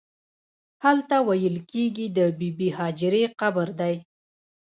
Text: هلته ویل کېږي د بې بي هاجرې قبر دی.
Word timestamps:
هلته 0.83 1.15
ویل 1.27 1.57
کېږي 1.71 2.07
د 2.17 2.19
بې 2.37 2.49
بي 2.57 2.69
هاجرې 2.77 3.23
قبر 3.39 3.67
دی. 3.79 3.95